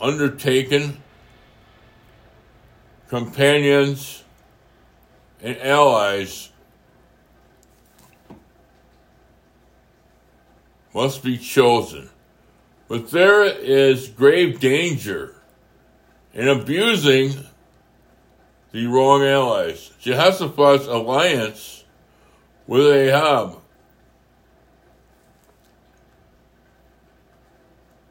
[0.00, 1.00] undertaken
[3.08, 4.24] companions
[5.40, 6.50] and allies
[10.92, 12.10] must be chosen.
[12.88, 15.36] But there is grave danger
[16.34, 17.34] in abusing
[18.72, 19.92] the wrong allies.
[20.00, 21.84] Jehoshaphat's alliance
[22.66, 23.58] with Ahab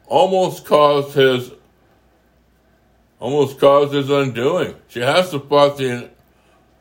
[0.06, 1.52] almost caused his
[3.18, 4.74] almost caused his undoing.
[4.88, 6.10] Jehoshaphat the,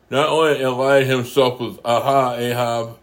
[0.09, 2.97] not only allied himself with Aha Ahab,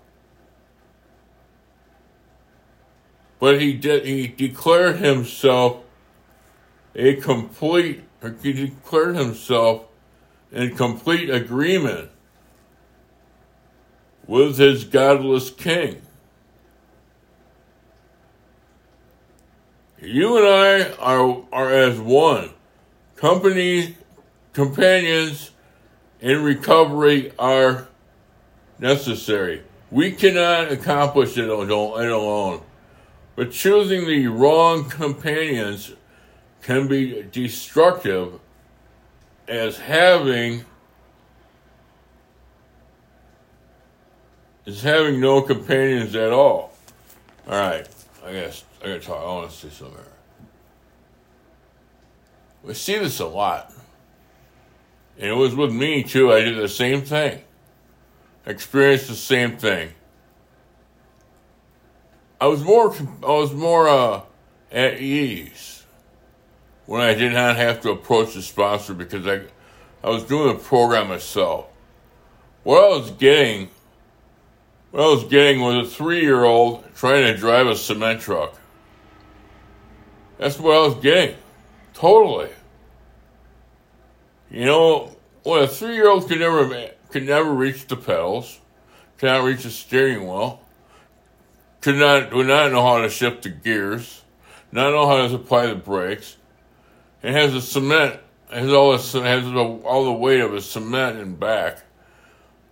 [3.38, 5.78] but he did he declared himself
[6.94, 8.02] a complete
[8.42, 9.84] he declared himself
[10.52, 12.10] in complete agreement
[14.26, 16.02] with his godless king.
[20.00, 22.50] You and I are, are as one.
[23.16, 23.96] Company
[24.52, 25.52] companions
[26.20, 27.88] in recovery are
[28.78, 29.62] necessary.
[29.90, 32.62] We cannot accomplish it alone.
[33.36, 35.92] But choosing the wrong companions
[36.62, 38.40] can be destructive
[39.48, 40.64] as having
[44.64, 46.72] is having no companions at all.
[47.48, 47.88] All right,
[48.24, 49.20] I guess I gotta talk.
[49.20, 49.96] I want to say something.
[49.96, 50.06] Here.
[52.62, 53.72] We see this a lot,
[55.18, 56.32] and it was with me too.
[56.32, 57.42] I did the same thing.
[58.46, 59.90] experienced the same thing.
[62.40, 62.94] I was more.
[63.22, 64.22] I was more uh,
[64.70, 65.71] at ease
[66.92, 69.40] when I did not have to approach the sponsor because I,
[70.04, 71.64] I was doing the program myself.
[72.64, 73.70] What I was getting,
[74.90, 78.60] what I was getting was a three-year-old trying to drive a cement truck.
[80.36, 81.34] That's what I was getting,
[81.94, 82.50] totally.
[84.50, 88.60] You know, when a three-year-old could never could never reach the pedals,
[89.16, 90.60] cannot reach the steering wheel,
[91.80, 94.20] could not would not know how to shift the gears,
[94.72, 96.36] not know how to apply the brakes,
[97.22, 98.20] it has a cement,
[98.50, 99.44] it has all the, has
[99.84, 101.82] all the weight of a cement in back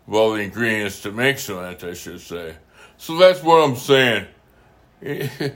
[0.07, 2.57] of all the ingredients to make cement, I should say.
[2.97, 4.27] So that's what I'm saying.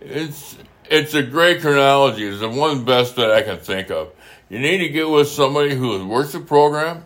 [0.00, 2.26] It's it's a great chronology.
[2.26, 4.12] It's the one best that I can think of.
[4.48, 7.04] You need to get with somebody who has worked the program,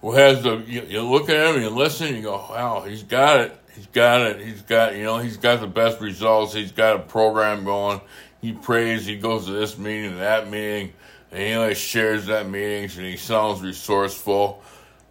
[0.00, 3.40] who has the you, you look at him, you listen, you go, wow, he's got
[3.40, 3.58] it.
[3.74, 4.40] He's got it.
[4.40, 6.54] He's got you know he's got the best results.
[6.54, 8.00] He's got a program going
[8.40, 10.92] he prays, he goes to this meeting, that meeting,
[11.30, 14.62] and he always shares that meetings, and he sounds resourceful,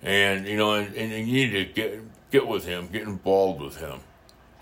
[0.01, 2.01] and you know, and, and you need to get
[2.32, 3.99] get with him, get involved with him.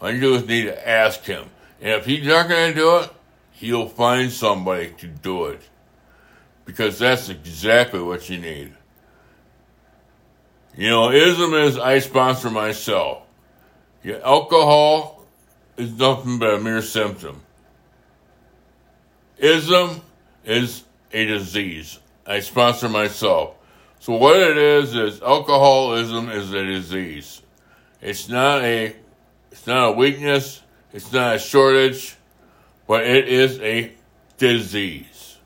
[0.01, 1.49] All you do is need to ask him,
[1.81, 3.11] and if he's not going to do it,
[3.51, 5.61] he'll find somebody to do it,
[6.65, 8.73] because that's exactly what you need.
[10.77, 13.21] You know, ism is I sponsor myself.
[14.03, 15.25] Yeah, alcohol
[15.77, 17.41] is nothing but a mere symptom.
[19.37, 20.01] Ism
[20.45, 21.99] is a disease.
[22.25, 23.55] I sponsor myself.
[23.99, 27.41] So what it is is alcoholism is a disease.
[28.01, 28.95] It's not a
[29.51, 30.61] it's not a weakness,
[30.93, 32.15] it's not a shortage,
[32.87, 33.93] but it is a
[34.37, 35.37] disease.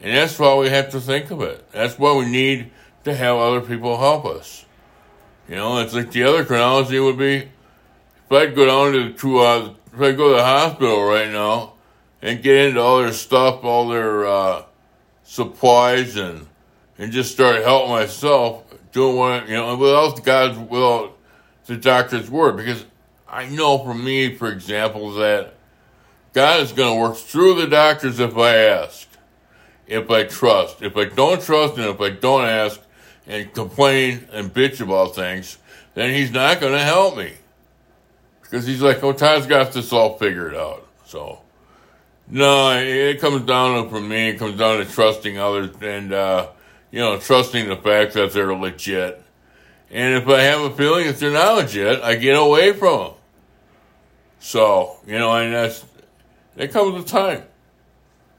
[0.00, 1.70] And that's why we have to think of it.
[1.72, 2.70] That's why we need
[3.04, 4.64] to have other people help us.
[5.48, 9.38] You know, it's like the other chronology would be if I'd go down to, to
[9.38, 11.73] uh, if I go to the hospital right now
[12.24, 14.62] and get into all their stuff, all their uh,
[15.22, 16.46] supplies, and
[16.96, 21.14] and just start helping myself doing what you know without God's will,
[21.66, 22.56] the doctor's word.
[22.56, 22.86] Because
[23.28, 25.54] I know for me, for example, that
[26.32, 29.06] God is going to work through the doctors if I ask,
[29.86, 30.80] if I trust.
[30.80, 32.80] If I don't trust and if I don't ask
[33.26, 35.58] and complain and bitch about things,
[35.92, 37.34] then He's not going to help me.
[38.40, 40.86] Because He's like, oh, Todd's got this all figured out.
[41.04, 41.43] So,
[42.28, 46.48] no, it comes down to, for me, it comes down to trusting others and, uh,
[46.90, 49.22] you know, trusting the fact that they're legit.
[49.90, 53.12] And if I have a feeling that they're not legit, I get away from them.
[54.40, 55.84] So, you know, and that's,
[56.56, 57.44] that comes with time.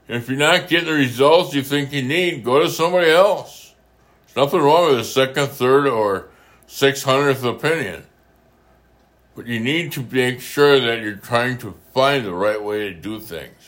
[0.08, 3.74] If you're not getting the results you think you need, go to somebody else.
[4.26, 6.28] There's nothing wrong with a second, third, or
[6.66, 8.04] six hundredth opinion.
[9.34, 12.94] But you need to make sure that you're trying to find the right way to
[12.94, 13.65] do things.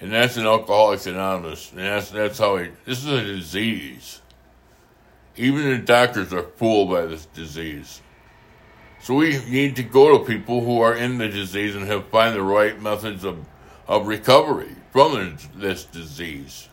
[0.00, 1.70] And that's an Alcoholics Anonymous.
[1.70, 4.20] And that's, that's how it, this is a disease.
[5.36, 8.00] Even the doctors are fooled by this disease.
[9.00, 12.34] So we need to go to people who are in the disease and have find
[12.34, 13.44] the right methods of,
[13.86, 16.68] of recovery from this disease.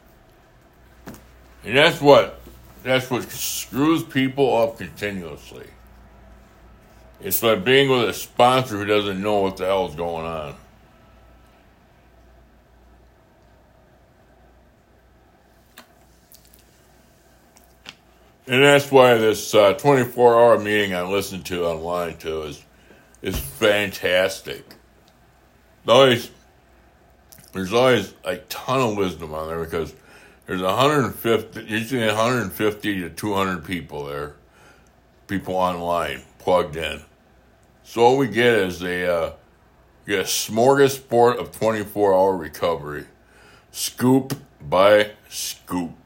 [1.63, 2.39] And that's what
[2.83, 5.67] that's what screws people up continuously.
[7.19, 10.55] It's like being with a sponsor who doesn't know what the hell's going on.
[18.47, 22.63] And that's why this uh, 24 hour meeting I listened to online too is
[23.21, 24.65] is fantastic.
[25.87, 26.31] Always,
[27.53, 29.93] there's always a ton of wisdom on there because
[30.47, 34.35] there's 150, usually 150 to 200 people there,
[35.27, 37.01] people online plugged in.
[37.83, 39.33] So all we get is a uh,
[40.07, 43.05] get a smorgasbord of 24 hour recovery,
[43.71, 46.00] scoop by scoop.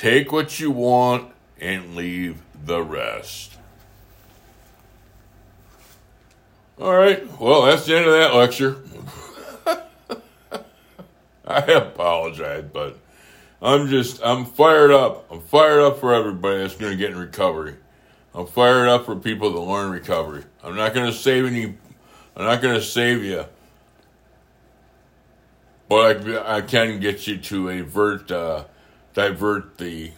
[0.00, 1.30] Take what you want
[1.60, 3.58] and leave the rest.
[6.80, 8.82] All right, well, that's the end of that lecture.
[11.46, 12.98] I apologize, but
[13.60, 15.30] I'm just, I'm fired up.
[15.30, 17.74] I'm fired up for everybody that's going to get in recovery.
[18.34, 20.44] I'm fired up for people that learn recovery.
[20.64, 21.76] I'm not going to save any,
[22.34, 23.44] I'm not going to save you,
[25.90, 28.64] but I, I can get you to avert, uh,
[29.14, 30.12] divert the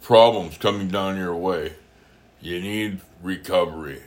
[0.00, 1.74] problems coming down your way.
[2.40, 4.02] You need recovery.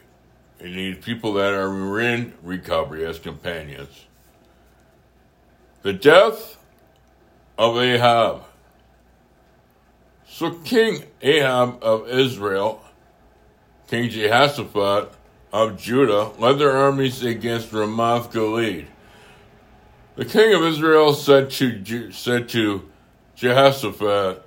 [0.59, 4.05] You need people that are in recovery as companions.
[5.81, 6.57] The death
[7.57, 8.43] of Ahab.
[10.27, 12.81] So King Ahab of Israel,
[13.87, 15.13] King Jehoshaphat
[15.53, 18.87] of Judah, led their armies against Ramoth Gilead.
[20.15, 22.89] The king of Israel said to said to
[23.35, 24.43] Jehoshaphat,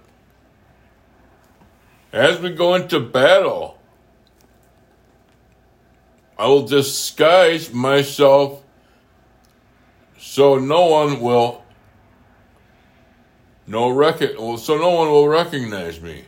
[2.12, 3.78] "As we go into battle,
[6.38, 8.62] I will disguise myself
[10.18, 11.62] so no one will
[13.66, 16.24] no rec- so no one will recognize me.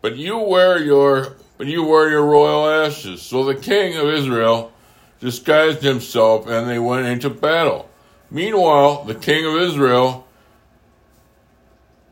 [0.00, 3.20] But you wear your but you wear your royal ashes.
[3.20, 4.72] So the king of Israel
[5.18, 7.88] disguised himself and they went into battle.
[8.30, 10.27] Meanwhile, the king of Israel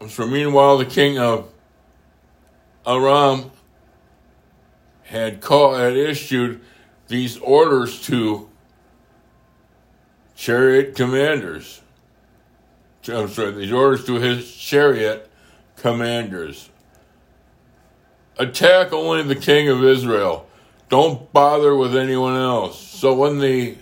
[0.09, 1.53] so meanwhile the king of
[2.86, 3.51] Aram
[5.05, 6.61] had called had issued
[7.09, 8.49] these orders to
[10.34, 11.80] chariot commanders.
[13.09, 15.30] I'm sorry, these orders to his chariot
[15.76, 16.70] commanders.
[18.38, 20.47] Attack only the king of Israel.
[20.88, 22.80] Don't bother with anyone else.
[22.80, 23.76] So when the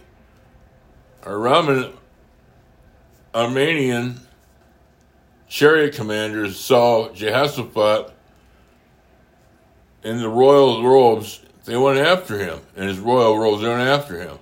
[1.23, 1.93] Araman,
[3.35, 4.21] Armenian
[5.55, 8.13] chariot commanders saw Jehoshaphat
[10.03, 12.59] in the royal robes, they went after him.
[12.75, 14.37] In his royal robes, they went after him.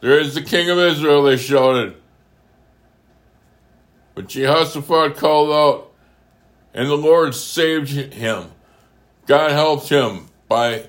[0.00, 1.96] There is the king of Israel, they shouted.
[4.14, 5.92] But Jehoshaphat called out,
[6.72, 8.52] and the Lord saved him.
[9.26, 10.86] God helped him by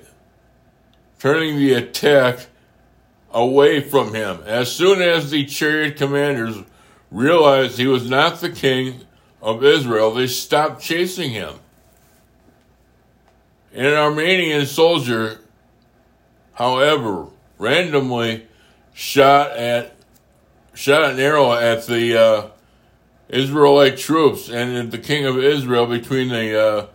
[1.18, 2.46] turning the attack
[3.30, 4.40] away from him.
[4.46, 6.56] As soon as the chariot commanders
[7.10, 9.04] realized he was not the king
[9.44, 11.56] of Israel, they stopped chasing him.
[13.74, 15.40] An Armenian soldier,
[16.54, 17.26] however,
[17.58, 18.46] randomly
[18.94, 19.94] shot at
[20.72, 22.48] shot an arrow at the uh,
[23.28, 26.86] Israelite troops and the king of Israel between the uh,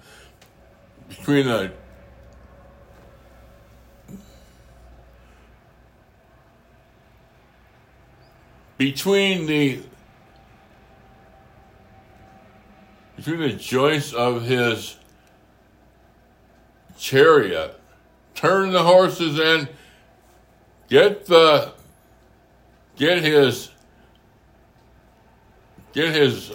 [1.10, 1.72] between the
[8.78, 9.82] between the
[13.24, 14.96] between the joints of his
[16.98, 17.80] chariot,
[18.36, 19.70] turn the horses and
[20.90, 21.74] get the
[22.96, 23.72] get his
[25.94, 26.52] get his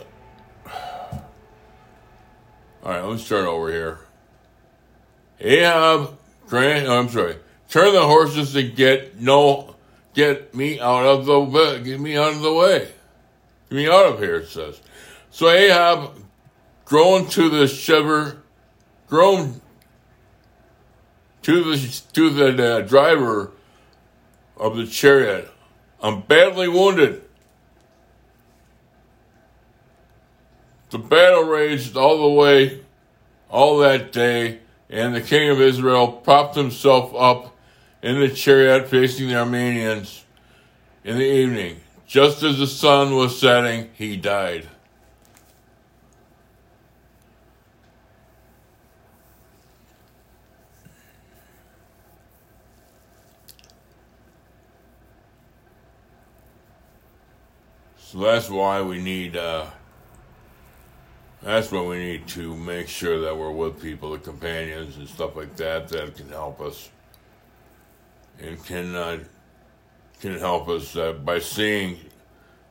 [2.83, 3.99] all right let's start over here
[5.41, 7.37] ahab grant oh, i'm sorry
[7.75, 9.75] turn the horses and get no,
[10.15, 12.89] get me out of the, get me out of the way.
[13.69, 14.81] Get me out of here, it says.
[15.31, 16.24] So Ahab,
[16.85, 18.43] grown to the shiver,
[19.09, 19.61] grown
[21.43, 23.53] to the, to the uh, driver
[24.57, 25.51] of the chariot,
[26.03, 27.23] I'm badly wounded.
[30.91, 32.85] The battle raged all the way,
[33.51, 37.57] all that day, and the king of Israel propped himself up
[38.03, 40.25] in the chariot facing the Armenians
[41.03, 41.81] in the evening.
[42.07, 44.69] Just as the sun was setting, he died.
[58.15, 59.67] So that's why we need, uh,
[61.43, 65.35] that's why we need to make sure that we're with people, the companions and stuff
[65.35, 66.91] like that, that can help us
[68.39, 69.19] and can, uh,
[70.21, 71.99] can help us uh, by seeing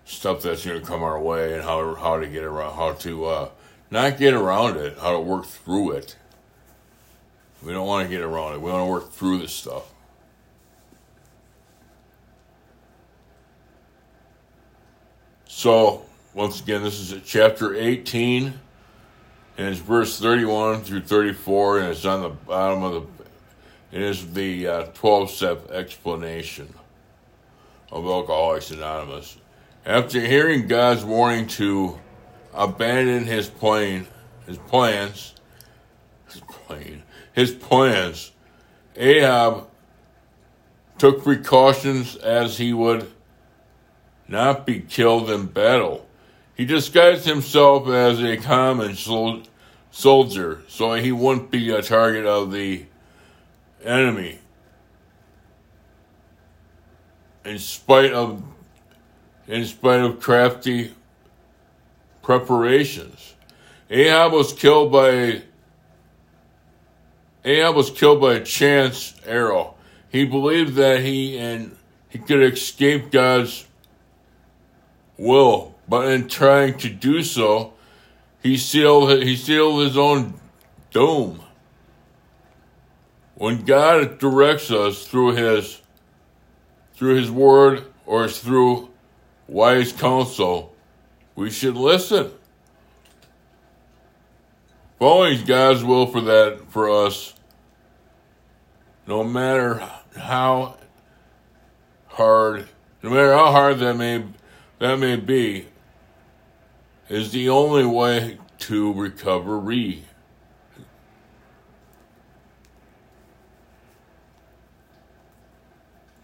[0.05, 3.25] stuff that's going to come our way and how, how to get around, how to,
[3.25, 3.49] uh,
[3.91, 6.15] not get around it, how to work through it.
[7.61, 8.61] We don't want to get around it.
[8.61, 9.92] We want to work through this stuff.
[15.63, 16.01] So,
[16.33, 18.47] once again, this is chapter 18,
[19.57, 23.23] and it's verse 31 through 34, and it's on the bottom of the,
[23.93, 26.67] it is the uh, 12 step explanation
[27.93, 29.37] of Alcoholics Anonymous.
[29.85, 31.97] After hearing God's warning to
[32.53, 34.05] abandon his plane,
[34.45, 35.33] his plans,
[36.29, 38.33] his plane, his plans,
[38.97, 39.67] Ahab
[40.97, 43.09] took precautions as he would
[44.33, 46.05] not be killed in battle.
[46.55, 49.43] He disguised himself as a common sol-
[49.91, 52.85] soldier so he wouldn't be a target of the
[53.83, 54.39] enemy.
[57.45, 58.43] In spite of
[59.47, 60.93] in spite of crafty
[62.21, 63.35] preparations.
[63.89, 65.43] Ahab was killed by
[67.45, 69.75] Ahab was killed by a chance arrow.
[70.09, 71.75] He believed that he and
[72.09, 73.67] he could escape God's
[75.17, 77.73] will, but in trying to do so,
[78.41, 80.39] he sealed he sealed his own
[80.91, 81.41] doom.
[83.35, 85.81] When God directs us through his
[86.93, 88.89] through his word or through
[89.47, 90.75] wise counsel,
[91.35, 92.31] we should listen.
[94.99, 97.33] Following God's will for that for us,
[99.07, 99.83] no matter
[100.15, 100.77] how
[102.07, 102.67] hard,
[103.01, 104.23] no matter how hard that may
[104.83, 105.65] that may be,
[107.07, 110.03] is the only way to recovery.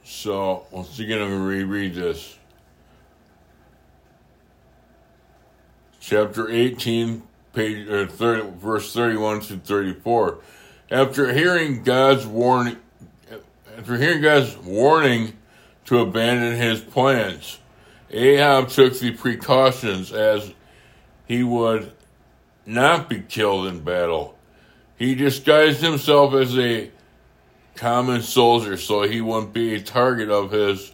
[0.03, 2.37] So, once again, I'm going to reread this.
[6.01, 10.39] Chapter 18, page, or 30, verse 31 to 34.
[10.91, 12.75] After hearing God's warning,
[13.77, 15.37] after hearing God's warning
[15.85, 17.59] to abandon his plans,
[18.11, 20.51] Ahab took the precautions as
[21.27, 21.91] he would
[22.65, 24.35] not be killed in battle.
[24.97, 26.91] He disguised himself as a
[27.75, 30.93] common soldier so he wouldn't be a target of his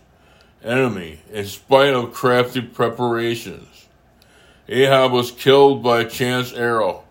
[0.63, 3.88] enemy, in spite of crafty preparations.
[4.68, 7.03] Ahab was killed by a chance arrow.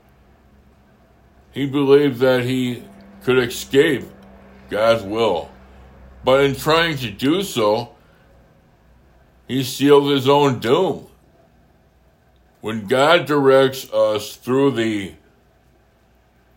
[1.53, 2.83] He believed that he
[3.23, 4.05] could escape
[4.71, 5.51] God's will,
[6.25, 7.94] but in trying to do so,
[9.47, 11.07] he sealed his own doom.
[12.61, 15.15] When God directs us through the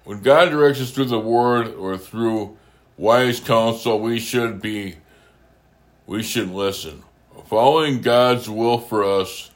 [0.04, 2.58] when God directs us through the word or through
[2.98, 4.96] wise counsel, we should be
[6.06, 7.04] we should listen.
[7.48, 9.52] Following God's will for us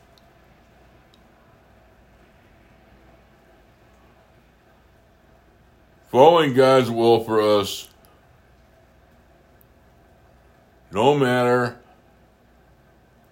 [6.12, 7.88] Following God's will for us
[10.92, 11.81] no matter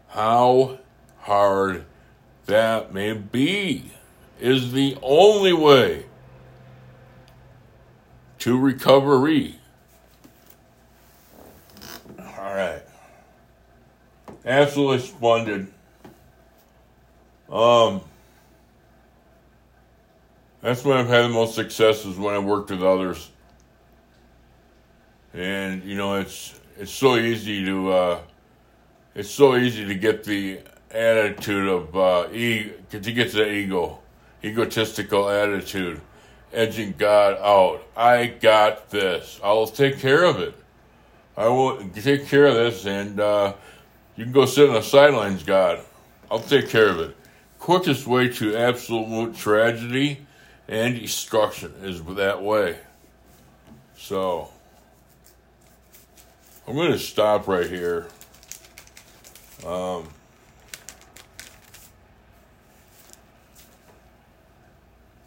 [0.10, 0.80] how
[1.20, 1.86] hard
[2.46, 3.92] that may be,
[4.40, 6.06] is the only way
[8.40, 9.56] to recovery.
[12.18, 12.82] All right.
[14.46, 15.68] Absolutely splendid.
[17.52, 18.02] Um,
[20.62, 23.30] that's when I've had the most success is when I worked with others.
[25.34, 28.20] And you know, it's it's so easy to uh,
[29.16, 30.60] it's so easy to get the
[30.92, 34.00] attitude of uh, e because to get the ego,
[34.44, 36.02] egotistical attitude,
[36.54, 37.84] edging God out.
[37.96, 39.40] I got this.
[39.44, 40.56] I'll take care of it.
[41.38, 43.54] I will take care of this, and uh,
[44.16, 45.80] you can go sit on the sidelines, God.
[46.30, 47.16] I'll take care of it.
[47.60, 50.26] Quickest way to absolute tragedy
[50.68, 52.78] and destruction is that way.
[53.98, 54.50] So,
[56.68, 58.08] I'm going to stop right here.
[59.66, 60.08] Um,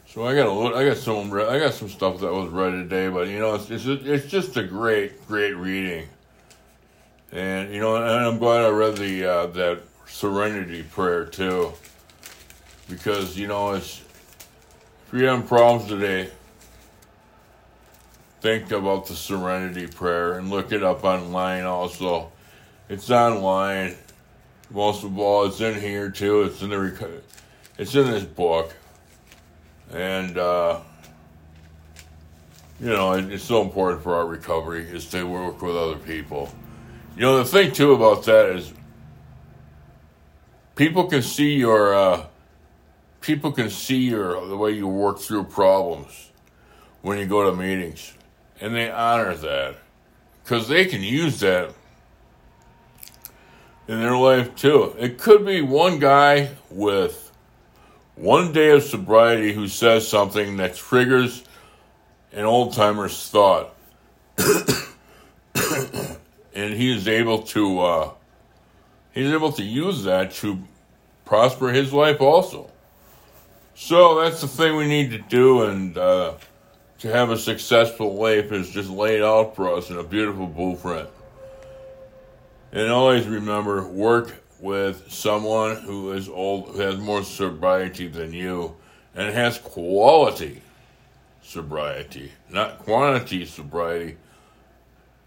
[0.06, 3.08] so I got a I got some I got some stuff that was read today,
[3.08, 6.08] but you know it's it's it's just a great great reading,
[7.30, 11.72] and you know and I'm glad I read the uh, that Serenity prayer too,
[12.88, 14.00] because you know it's
[15.08, 16.30] if you're having problems today,
[18.40, 22.32] think about the Serenity prayer and look it up online also.
[22.88, 23.94] It's online.
[24.72, 26.42] Most of all, it's in here too.
[26.42, 27.20] It's in the
[27.76, 28.74] it's in this book,
[29.92, 30.80] and uh,
[32.80, 36.48] you know it's so important for our recovery is to work with other people.
[37.16, 38.72] You know the thing too about that is
[40.74, 42.26] people can see your uh,
[43.20, 46.30] people can see your the way you work through problems
[47.02, 48.14] when you go to meetings,
[48.58, 49.76] and they honor that
[50.42, 51.74] because they can use that
[53.88, 54.94] in their life too.
[54.98, 57.32] It could be one guy with
[58.14, 61.44] one day of sobriety who says something that triggers
[62.32, 63.74] an old timer's thought.
[66.54, 68.10] and he is able to uh,
[69.12, 70.62] he's able to use that to
[71.24, 72.70] prosper his life also.
[73.74, 76.34] So that's the thing we need to do, and uh,
[76.98, 81.08] to have a successful life is just laid out for us in a beautiful blueprint.
[82.72, 88.76] And always remember, work with someone who is old, who has more sobriety than you,
[89.14, 90.62] and has quality
[91.42, 94.16] sobriety, not quantity sobriety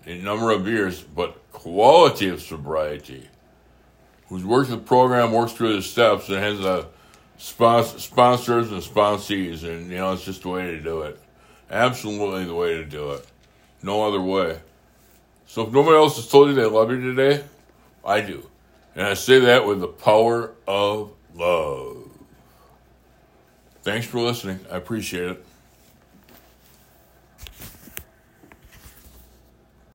[0.05, 3.27] in number of years, but quality of sobriety.
[4.29, 6.87] Who's worked the program, works through the steps, and has a
[7.37, 11.19] sponsor, sponsors and sponsees, and you know it's just the way to do it.
[11.69, 13.27] Absolutely the way to do it.
[13.83, 14.59] No other way.
[15.47, 17.43] So if nobody else has told you they love you today,
[18.03, 18.49] I do.
[18.95, 22.09] And I say that with the power of love.
[23.83, 24.59] Thanks for listening.
[24.71, 25.44] I appreciate it.